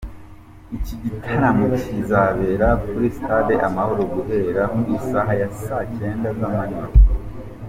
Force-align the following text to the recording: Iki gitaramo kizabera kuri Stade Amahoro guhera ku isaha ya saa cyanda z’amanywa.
Iki 0.77 0.95
gitaramo 1.03 1.65
kizabera 1.81 2.67
kuri 2.85 3.07
Stade 3.17 3.53
Amahoro 3.67 4.01
guhera 4.13 4.61
ku 4.73 4.81
isaha 4.97 5.31
ya 5.41 5.49
saa 5.61 5.85
cyanda 5.95 6.29
z’amanywa. 6.39 6.87